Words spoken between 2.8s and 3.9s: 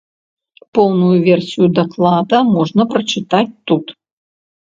прачытаць тут.